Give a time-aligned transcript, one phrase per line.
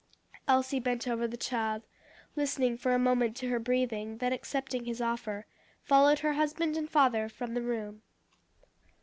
[0.47, 1.83] Elsie bent over the child,
[2.35, 5.45] listening for a moment to her breathing, then accepting his offer,
[5.83, 8.01] followed her husband and father from the room.